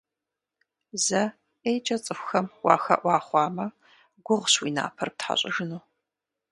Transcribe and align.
Зэ 1.05 1.21
ӀейкӀэ 1.61 1.97
цӀыхухэм 2.03 2.47
уахэӀуа 2.65 3.17
хъуамэ, 3.25 3.65
гугъущ 4.25 4.53
уи 4.61 4.71
напэр 4.75 5.09
птхьэщӀыжыну. 5.13 5.83